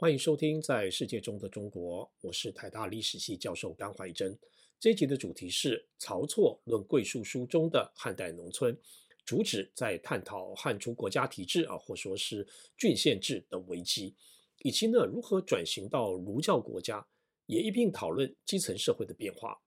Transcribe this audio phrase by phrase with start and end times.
[0.00, 4.38] 欢迎收听《在世界中的中国》，我是台大历史系教授甘怀真。
[4.78, 8.78] 这一集的主题是《曹错论桂树书》中的汉代农村，
[9.24, 12.46] 主旨在探讨汉初国家体制啊，或说是
[12.76, 14.14] 郡县制的危机，
[14.62, 17.04] 以及呢如何转型到儒教国家，
[17.46, 19.58] 也一并讨论基层社会的变化。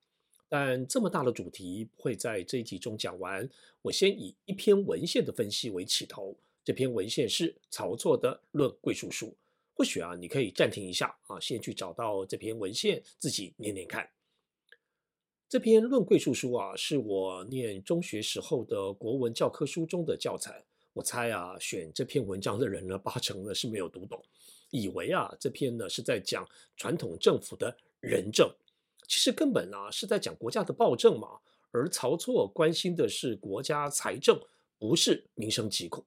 [0.48, 3.46] 但这么大的主题会在这一集中讲完，
[3.82, 6.34] 我先以一篇文献的分析为起头。
[6.64, 9.26] 这篇文献是曹错的《论桂树书》。
[9.74, 14.08] 或许啊，你可以暂停一下啊，先去找到这篇文献，自己念念看。
[15.48, 20.64] 这篇《论桂树书》啊，是我念中学时候的国文教科书中的教材。
[20.94, 24.22] 我猜啊，选这篇文章的人呢，八成呢是没有读懂，
[24.70, 26.46] 以为啊这篇呢是在讲
[26.76, 28.54] 传统政府的仁政，
[29.08, 31.40] 其实根本啊是在讲国家的暴政嘛。
[31.70, 34.38] 而曹错关心的是国家财政，
[34.78, 36.04] 不是民生疾苦。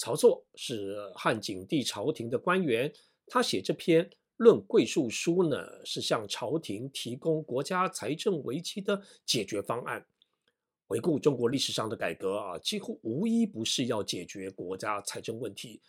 [0.00, 2.90] 曹错是汉景帝朝廷的官员，
[3.26, 4.02] 他写这篇
[4.38, 10.06] 《论桂树书》呢，是向朝廷提供国家财政危机的解决方案。
[10.86, 15.82] 回顾中国历史上的改革啊，几乎无一不是要解决国家财政问题。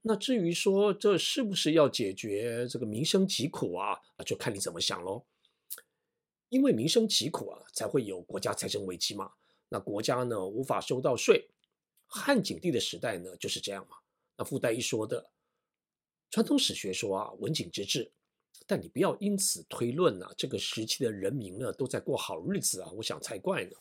[0.00, 5.24] 那至于说这是不是要解决这个民生疾苦啊，就看你怎么想喽。
[6.48, 9.32] 因为民生疾苦啊，才会有国家财政危机嘛。
[9.68, 11.50] 那国家呢，无法收到税。
[12.08, 13.96] 汉景帝的时代呢，就是这样嘛。
[14.36, 15.30] 那附带一说的，
[16.30, 18.10] 传统史学说啊，文景之治，
[18.66, 23.76] 但你不要因此推论呢、啊，这个时期的人民呢都在过好日子啊，我想才怪呢。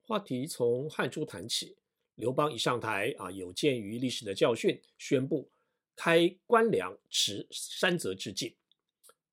[0.00, 1.76] 话题从汉初谈起，
[2.16, 5.48] 刘邦一上台啊，有鉴于历史的教训，宣布
[5.94, 8.54] 开官粮，持山泽之禁，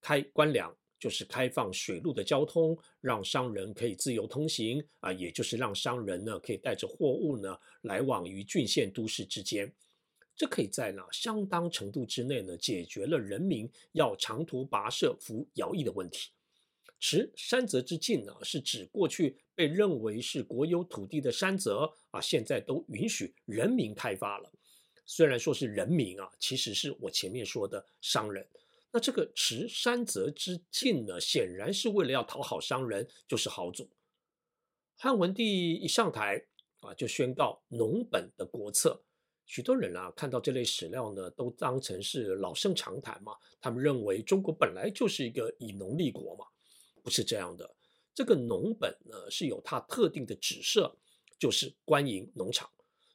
[0.02, 0.76] 开官粮。
[1.00, 9.74] 就是开放水路的交通，让商人可以自由通行啊，也就是让商人呢可以带着货物呢来往于郡县都市之间，
[10.36, 16.32] 这可以在呢相当程度之内呢解决了人民要长途跋涉服徭役的问题。
[17.00, 24.52] 持山泽之禁呢，是指过去被认为是国有土地的山泽啊，现在都允许人民开发了。
[25.06, 28.46] 虽然说是人民啊，其实是我前面说的商人。
[28.92, 33.90] 那这个持山泽之禁呢，显然是为了要讨好商人，就是豪族。
[34.96, 36.46] 汉文帝一上台
[36.82, 39.04] 啊，就宣告农本的国策。
[39.46, 43.34] 许多人啊，看到这类史料呢，都当成是老生常谈嘛。
[43.62, 46.46] 他们认为中国本来就是一个以农立国嘛，
[47.02, 47.76] 不是这样的。
[48.14, 50.96] 这个农本呢，是有它特定的指涉，
[51.40, 52.70] 就是官营农场。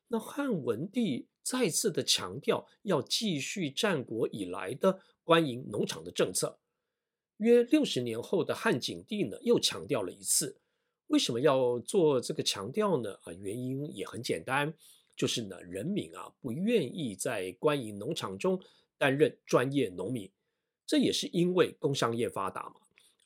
[0.08, 5.00] 那汉文帝再次的强调，要继续战国以来的。
[5.26, 6.58] 官营农场的政策，
[7.38, 10.60] 约六十年后的汉景帝呢，又强调了一次。
[11.06, 13.14] 为什么要做这个强调呢？
[13.22, 14.74] 啊，原因也很简单，
[15.16, 18.60] 就是呢，人民啊不愿意在官营农场中
[18.98, 20.30] 担任专业农民。
[20.86, 22.76] 这也是因为工商业发达嘛，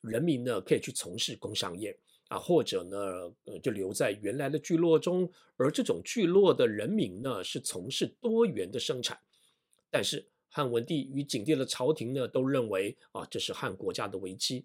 [0.03, 2.99] 人民呢可以去从事工商业啊，或者呢，
[3.44, 5.31] 呃，就留在原来的聚落中。
[5.56, 9.19] 而这种聚落的人民呢，是从事多元的生产，
[9.91, 10.28] 但是。
[10.50, 14.65] 汉文帝与景帝的朝廷呢，都认为啊，这是汉国家的危机。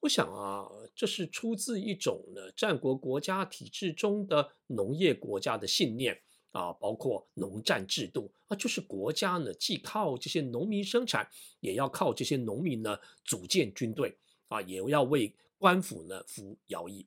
[0.00, 6.18] 我想啊，这是出自一种呢战国国家体制中的农业国家的信念
[6.52, 11.28] 啊，包括农战制度啊，就是国家呢既靠这些农民生产，
[11.60, 14.16] 也要靠这些农民呢组建军队
[14.48, 17.06] 啊，也要为官府呢服徭役。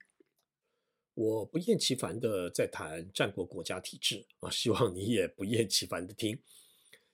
[1.13, 6.39] 我不厌其烦的在谈战国国家体制啊，希望你也不厌其烦的听。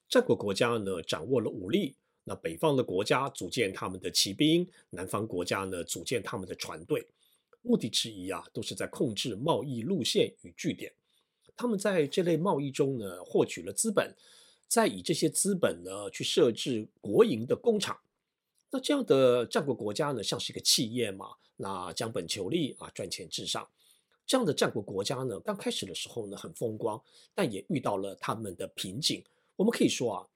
[0.08, 7.08] 战国国家呢，掌握了武力，那北方的国家组建他们的骑兵，南方国家呢组建他们的船队，
[7.64, 10.94] 目的之一啊，都是在控制贸易路线与据点。
[11.58, 14.16] 他们在这类贸易中呢，获取了资本，
[14.68, 18.00] 再以这些资本呢去设置国营的工厂。
[18.72, 23.70] 那这样的战国国家呢，像是一个企业嘛，那将本求利啊，赚钱至上。
[24.26, 27.02] 这样的战国国家呢，刚开始的时候呢很风光，
[27.36, 29.22] 但也遇到了他们的瓶颈。
[29.58, 30.28] 我们可以说啊，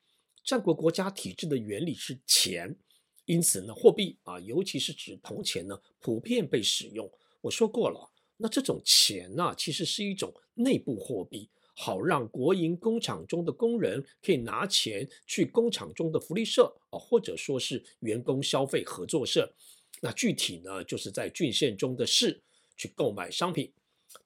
[0.44, 2.75] 战国国家体制的原理是钱，
[3.24, 7.09] 因此呢，货币啊，尤其是指铜钱呢，普遍被使用。
[7.39, 19.54] 我说过了，那这种钱呢，其实是一种内部货币，好让国营工厂中的工人可以拿钱去工厂中的福利社啊，或者说是员工消费合作社。
[20.01, 22.42] 那具体呢，就是在郡县中的市
[22.75, 23.72] 去购买商品，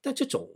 [0.01, 0.47] 但这种。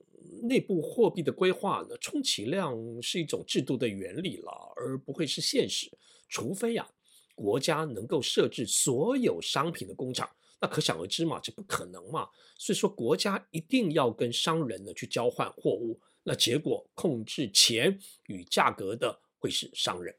[0.44, 5.89] 内部货币的规划呢，充其量是一种制度的原理了，而不会是现实。
[6.28, 6.92] 除非呀、啊，
[7.36, 10.30] 国家能够设置所有商品的工厂，
[10.60, 12.28] 那可想而知嘛，这不可能嘛。
[12.57, 20.16] 所以说，国家一定要跟商人呢去交换货物，那结果控制钱与价格的会是商人。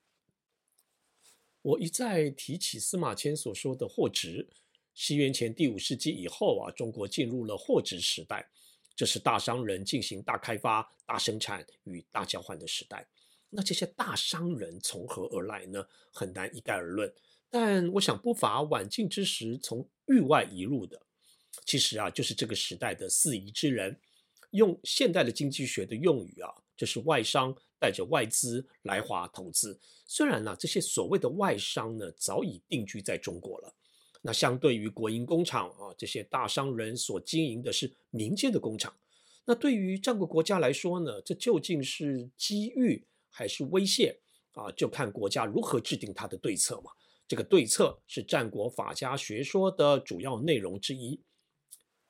[1.62, 4.46] 我一再提起司马迁所说的货殖，
[4.94, 8.46] 西元前第五世纪以后啊，中国进入了货殖时代，
[8.94, 13.08] 这是大商人进行大开发、大生产与大交换的时代。
[13.48, 15.86] 那这些大商人从何而来呢？
[16.12, 17.10] 很难一概而论。
[17.48, 21.00] 但我想，不乏晚晋之时从域外移入的，
[21.64, 23.98] 其实啊，就是这个时代的四夷之人。
[24.54, 29.78] 用现代的经济学的用语啊，就是外商带着外资来华投资。
[30.06, 33.74] 虽然呢、这些所谓的外商呢，早已定居在中国了。
[34.22, 38.96] 那相对于国营工厂啊，这些大商人所经营的是民间的工厂。
[39.44, 44.18] 那对于战国国家来说呢，这究竟是机遇还是威胁
[44.52, 44.70] 啊？
[44.72, 46.90] 就看国家如何制定它的对策嘛。
[47.26, 51.20] 这个对策是战国法家学说的主要内容之一。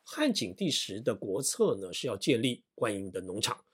[0.04, 3.64] 汉景帝时的国策呢，是要建立官营的农场。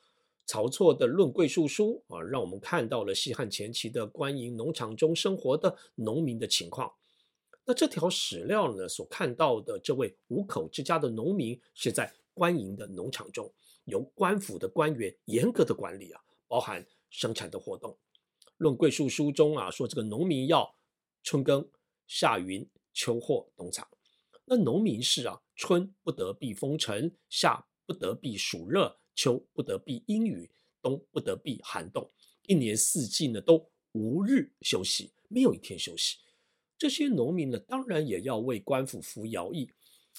[0.47, 6.93] 曹错的《论桂树书》啊，让我们看到了西汉前期的官营农场中生活的农民的情况。
[7.65, 13.53] 那这条史料呢，所看到的这位五口之家的农民，是在官营的农场中，
[13.85, 17.93] 由官府的官员严格的管理啊，包含生产的活动。
[18.57, 20.75] 《论桂树书》中啊，说这个农民要
[21.23, 21.69] 春耕、
[22.07, 23.87] 夏耘、秋获冬藏。
[24.45, 32.11] 那农民是啊，春不得避风尘，夏不得避暑热，秋不得避阴雨，冬不得避寒冻，
[32.47, 36.17] 一年四季呢都无日休息，没有一天休息。
[36.79, 39.71] 这些农民呢，当然也要为官府服徭役。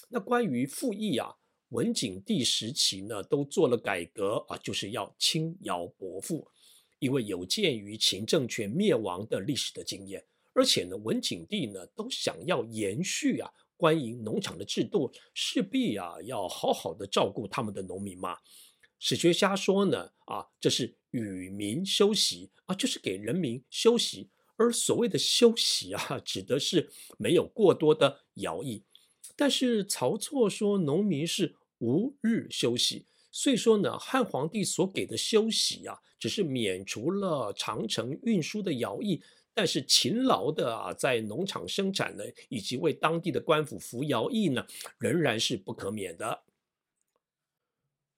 [0.09, 1.35] 那关于赋役啊，
[1.69, 6.47] 文景帝时期呢，都做了改革啊，就是要轻徭薄赋，
[6.99, 10.23] 因为有鉴于秦政权灭亡的历史的经验，
[10.53, 13.51] 而且呢，文景帝呢都想要延续啊。
[13.81, 18.37] 官营农场的制度势必啊要好好的照顾他们的农民嘛。
[18.99, 24.29] 史学家说呢，啊，这是与民休息啊，就是给人民休息。
[24.57, 28.83] 而所谓的休息啊，指的是没有过多的徭役。
[29.35, 39.23] 但是曹错说农民是无日休息，所以说呢，汉皇帝所给的休息啊，只是免除了长城运输的徭役。
[39.53, 44.65] 但是勤劳的啊，在农场生产呢，以及为当地的官府服徭役呢，
[44.97, 46.43] 仍然是不可免的。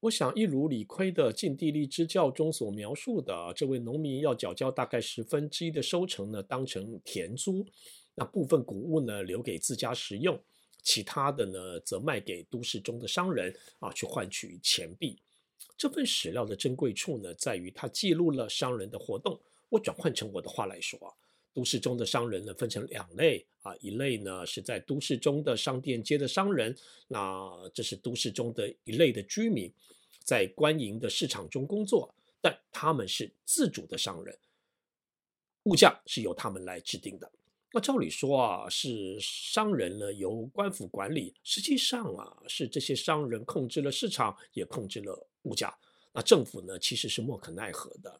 [0.01, 7.65] 我想，一如李悝的《晋地利之教》中所描述的，这位农民要缴交大概十分之一的收成呢，当成田租，
[8.13, 10.37] 那部分谷物呢，留给自家食用，
[10.81, 15.17] 其他的呢，则卖给都市中的商人啊，去换取钱币。
[15.77, 19.39] 这份史料的珍贵处呢，在于它记录了商人的活动。
[19.69, 21.22] 我转换成我的话来说啊。
[21.53, 26.75] 都市中的商人呢，分成两类啊，一类呢是在都市中的商店街的商人，
[27.07, 29.71] 那这是都市中的一类的居民，
[30.23, 34.37] 在官营的市场中工作，但他们是自主的商人，
[35.63, 37.31] 物价是由他们来制定的。
[37.71, 45.75] 那照理说啊，是商人呢由官府管理，实际上啊是这些商人控制了市场，也控制了物价。
[46.13, 48.19] 那政府呢其实是莫可奈何的。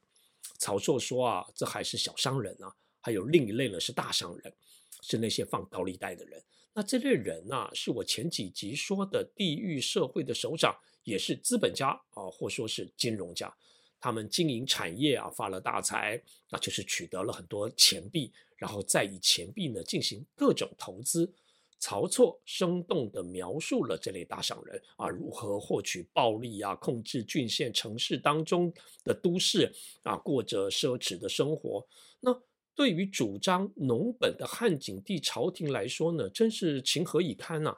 [0.58, 2.76] 曹硕说啊，这还是小商人啊。
[3.04, 4.54] 还有另一类呢，是大商人，
[5.02, 6.42] 是那些放高利贷的人。
[6.74, 10.74] 那这类人呢、是我前几集说的地域社会的首长，
[11.04, 13.54] 也是资本家啊，或说是金融家。
[14.00, 21.32] 他们经营产业啊，发了大财，那就是取得了很多钱币，然后再以钱币呢进行各种投资。
[21.80, 29.70] 曹错生动地描述了这类大商人啊，如何获取暴利啊，控制郡县城市当中的都市
[30.04, 31.86] 啊，过着奢侈的生活。
[32.22, 32.32] 那
[32.76, 37.78] 对于主张农本的汉景帝朝廷来说呢，真是情何以堪呐、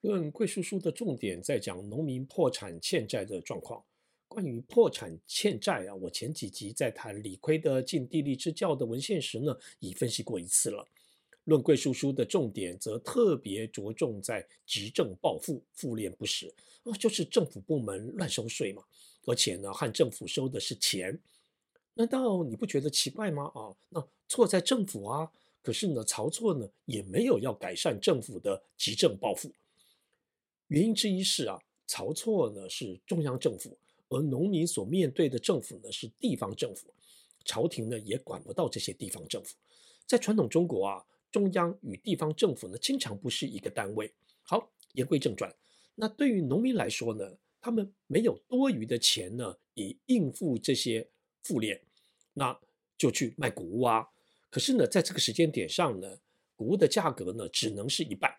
[0.00, 3.84] 论桂树书的重点在讲农民破产欠债的状况。
[4.26, 10.84] 关于破产欠债啊，我前几集在谈李悝的《尽地利之教》的文献时呢，已分析过一次了。
[11.44, 18.82] 论桂树书的重点则特别着重在执政暴赋、赋敛不实啊，就是政府部门乱收税嘛，
[19.26, 21.16] 而且呢，汉政府收的是钱。
[21.96, 23.44] 难道你不觉得奇怪吗？
[23.54, 25.30] 啊，那错在政府啊！
[25.62, 29.48] 可是呢，曹错呢也没有要改善政府的急政暴赋。
[30.66, 36.88] 原因之一是啊，曹错呢是中央政府，而农民所面对的政府呢是地方政府，
[37.44, 39.54] 朝廷呢也管不到这些地方政府。
[40.04, 44.12] 在传统中国啊，中央与地方政府呢经常不是一个单位。
[44.42, 45.54] 好，言归正传，
[45.94, 51.08] 那对于农民来说呢，他们没有多余的钱呢，以应付这些。
[51.46, 51.78] 赋敛，
[52.34, 52.60] 那
[52.98, 54.06] 就去卖谷物啊。
[54.50, 56.18] 可是呢，在这个时间点上呢，
[56.54, 58.30] 谷物的价格呢只能是一半。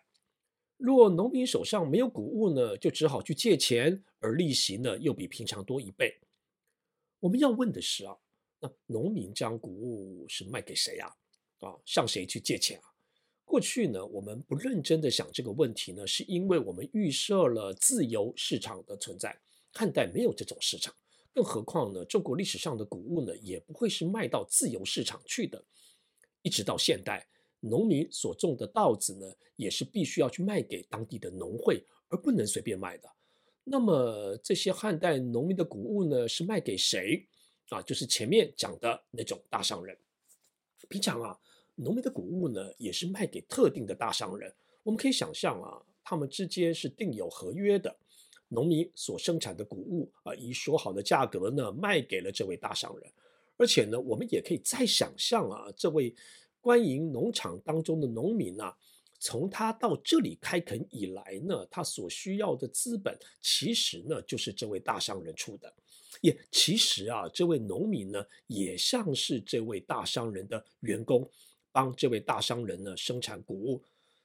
[0.76, 6.18] 若农民手上没有谷物呢，就只好去借钱，而利息呢又比平常多一倍。
[7.18, 8.16] 我们要问的是啊，
[8.60, 11.08] 那农民将谷物是卖给谁啊？
[11.60, 12.92] 啊，向谁去借钱啊？
[13.44, 19.38] 过去呢，我们不认真的想这个问题呢，是因为我们预设了自由市场的存在。
[19.72, 20.94] 汉代没有这种市场，
[21.36, 25.62] 更何况呢，中国历史上的谷物呢，也不会是卖到自由市场去的。
[26.40, 27.28] 一直到现代，
[27.60, 33.08] 农民所种的稻子呢，也是必须要去卖给当地的农会，而不能随便卖的。
[33.64, 37.28] 那么这些汉代农民的谷物呢，是卖给谁
[37.68, 37.82] 啊？
[37.82, 39.94] 就是前面讲的那种大商人。
[40.88, 41.38] 平常啊。
[41.74, 44.50] 农民的谷物呢，也是卖给特定的大商人。
[44.82, 47.94] 我们可以想象啊，他们之间是订有合约的。
[48.48, 53.12] 农民所生产的谷物啊，以说好的价格呢，卖给了这位大商人。
[53.56, 56.14] 而且呢，我们也可以再想象啊，这位
[56.60, 58.76] 官营农场当中的农民啊，
[59.18, 65.72] 从他到这里开垦以来呢，他所需要的资本，其实呢，就是这位大商人出的。
[66.20, 71.28] 也其实啊，这位农民呢，也像是这位大商人的员工。
[71.72, 73.82] 帮这位大商人呢生产谷物，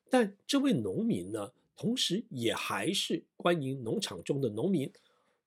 [0.10, 4.92] 但这位农民呢，同时也还是官营农场中的农民。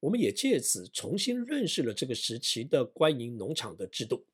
[0.01, 4.25] 我们也借此重新认识了这个时期的官营农场的制度。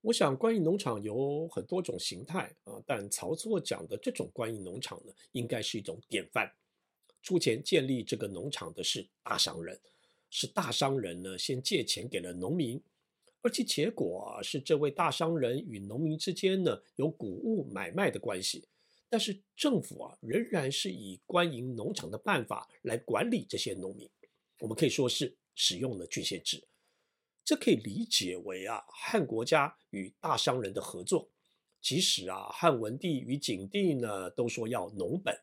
[0.00, 6.52] 我想，官营农场有很多种形态啊，但曹错讲的这种官营农场呢，应该是一种典范。
[7.22, 9.78] 出钱建立这个农场的是大商人，
[10.28, 12.82] 是大商人呢先借钱给了农民。
[13.42, 18.64] 而其结果，是这位大商人与农民之间呢有谷物买卖的关系，
[19.12, 24.08] 但是政府啊仍然是以官营农场的办法来管理这些农民，
[24.60, 26.66] 我们可以说是使用了郡县制，
[27.44, 31.28] 这可以理解为啊汉国家与大商人的合作，
[31.82, 35.38] 即使啊汉文帝与景帝呢都说要农本，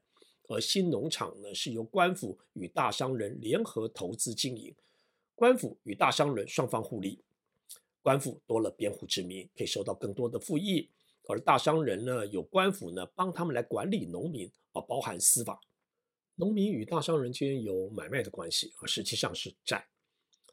[0.47, 4.73] 而新农场呢是由官府与大商人联合投资经营，
[5.35, 7.23] 官府与大商人双方互利。
[8.01, 10.89] 官府多了编户之名，可以收到更多的赋役；
[11.29, 15.61] 而大商人呢，有官府呢帮他们来管理农民啊，包含司法。
[16.33, 19.87] 农民与大商人间有买卖的关系，而实际上是债。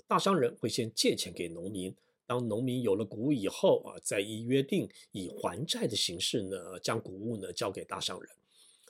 [0.07, 8.31] 大商人会先借钱给农民，当农民有了谷物以后啊，再依约定以还债的形式呢，将谷物呢交给大商人。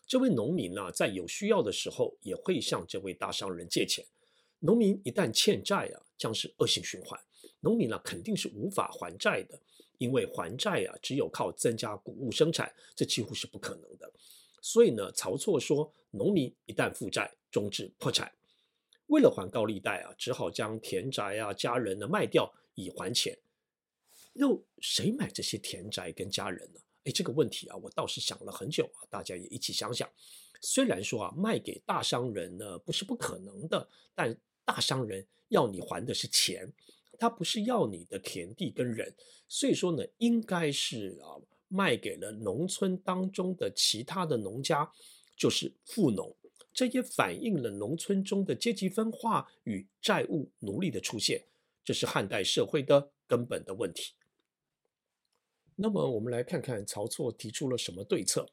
[0.09, 4.05] 这位农民呢，在有需要的时候也会向这位大商人借钱。
[4.59, 7.21] 农民一旦欠债啊，将是恶性循环。
[7.61, 9.61] 农民呢，肯定是无法还债的，
[9.99, 14.13] 因为还债啊，只有靠增加谷物生产，这几乎是不可能的。
[14.61, 18.33] 所以呢，曹错说，农民一旦负债，终至破产。
[19.07, 23.39] 为了还高利贷啊，只好将田宅啊、家人呢卖掉以还钱。
[24.33, 26.81] 又谁买这些田宅跟家人呢？
[27.05, 30.11] 哎，这个问题啊，我倒是想了很久啊，大家也一起想想。
[30.61, 36.71] 虽然说啊，卖给大商人呢不是不可能的，但大商人要你还的是钱。
[37.19, 39.15] 他不是要你的田地跟人，
[39.49, 44.91] 所以说呢，应该是啊卖给了农村当中的其他的农家，
[45.37, 46.35] 就是富农。
[46.73, 51.43] 这也反映了农村中的阶级分化与债务奴隶的出现，
[51.83, 54.13] 这是汉代社会的根本的问题。
[55.75, 58.47] 那么我们来看看曹错提出了什么对策。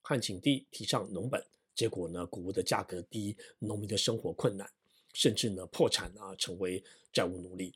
[0.00, 1.40] 汉景帝提倡农本，
[1.72, 4.68] 结果呢，谷物的价格低，农民的生活困难，
[5.12, 6.82] 甚至呢破产啊，成为
[7.12, 7.72] 债务奴隶。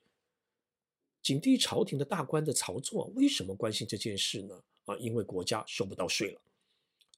[1.26, 4.62] 景帝朝廷的大官的曹错为什么关心这件事呢？
[4.84, 6.40] 啊，因为国家收不到税了。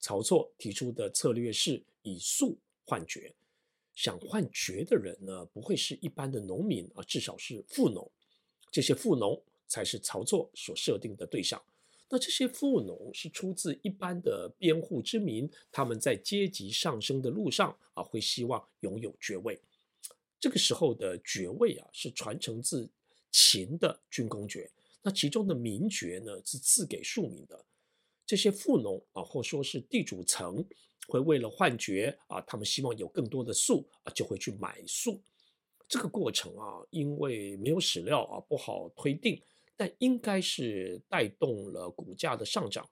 [0.00, 3.34] 曹错提出的策略是以粟换爵，
[3.94, 8.10] 想换爵的人呢，不会是一般的农民啊，至少是富农。
[8.70, 11.62] 这些富农才是曹错所设定的对象。
[12.08, 19.60] 那这些富农是出自一般的编户之民，他们在阶级上升的路上啊，会希望拥有爵位。
[20.40, 22.88] 这个时候的爵位啊，是传承自。
[23.30, 24.70] 秦的军功爵，
[25.02, 27.64] 那其中的民爵呢，是赐给庶民的。
[28.26, 30.64] 这些富农啊，或说是地主层，
[31.06, 35.20] 会为了换爵啊，他们希望有更多的粟啊，就会去买粟。
[35.88, 39.40] 这个过程啊，因为没有史料啊，不好推定，
[39.76, 42.86] 但应该是带动了股价的上涨。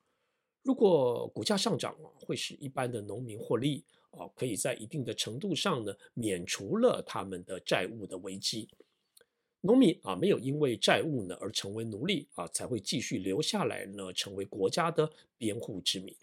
[0.63, 8.69] 如果股价上涨啊，会使一般的农民获利啊，可以在一定的程度上呢，免除了他们的债务的危机。
[9.67, 16.15] 农民啊，没有因为债务呢而成为奴隶啊，才会继续留下来呢，成为国家的编户之民。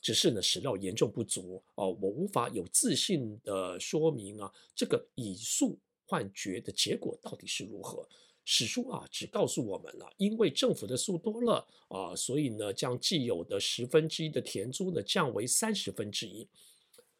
[0.00, 5.76] 只是呢，史料严重不足哦，我无法有自信的说明啊，这个以粟
[6.06, 8.08] 换爵的结果到底是如何。
[8.44, 16.46] 史书啊，只告诉我们了，因为政府的粟多了啊，所以呢，将既有的十分之一的田租呢降为三十分之一。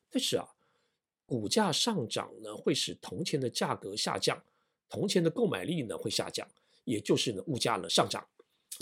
[0.08, 0.46] 但是啊，
[1.24, 4.40] 股价上涨呢，会使铜钱的价格下降。
[4.88, 6.48] 铜钱的购买力呢会下降，
[6.84, 8.26] 也就是呢物价呢上涨，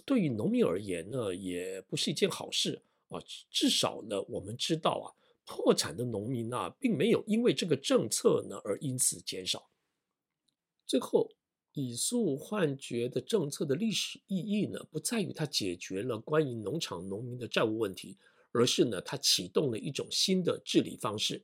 [0.04, 3.18] 对于农民而言呢，也不是一件好事啊。
[3.50, 5.06] 至少呢，我们知道啊，
[5.44, 9.70] 破产的农民啊，并没有因为这个政策呢而因此减少。
[10.86, 11.34] 最后，
[11.72, 18.18] 以诉换决的政策的历史意义呢，不在于它解决了关于农场农民的债务问题，
[18.52, 21.42] 而是呢，它启动了一种新的治理方式。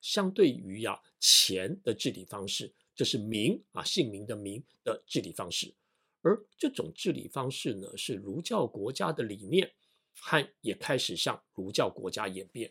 [0.00, 5.72] 相对于呀、钱的治理方式，这是民啊姓名的民的治理方式。
[6.20, 9.72] 而这种治理方式呢，是儒教国家的理念，
[10.12, 12.70] 汉也开始向儒教国家演变。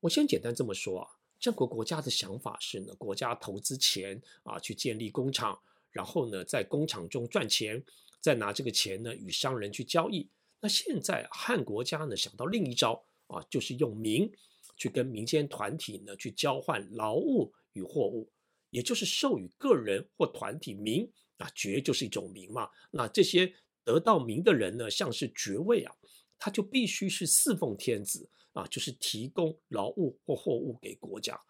[0.00, 7.84] 我先简单这么说啊，战国国家的想法是呢，国家投资钱啊，去建立工厂，然后呢，在工厂中赚钱，
[8.18, 10.26] 再拿这个钱呢与商人去交易。
[10.58, 14.32] 那现在汉国家呢想到另一招啊，就是用民
[14.78, 18.26] 去跟民间团体呢去交换劳务与货物，
[18.70, 21.10] 也就是授予个人或团体名。
[21.40, 22.68] 啊，爵就是一种名嘛。
[22.90, 23.50] 那这些
[23.82, 25.96] 得到名的人呢，像是爵位啊，
[26.38, 31.40] 他就必须是侍奉天子啊，就是提供劳务或货物给国家。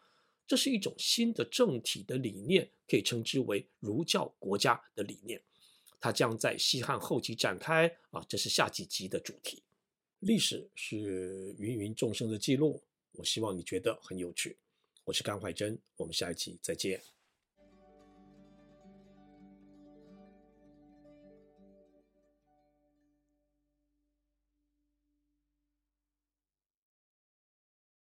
[0.46, 5.42] 这是一种新的政体的理念，可以称之为儒教国家的理念。
[5.98, 9.64] 它将在西汉后期展开啊，这是下几集的主题。
[10.20, 12.80] 历史是芸芸众生的记录，
[13.14, 14.56] 我希望你觉得很有趣。
[15.10, 17.02] 我是甘怀真，我们下一期再见。